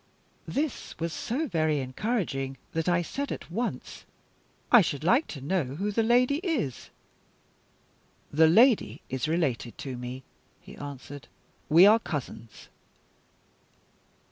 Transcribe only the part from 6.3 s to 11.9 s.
is." "The lady is related to me," he answered. "We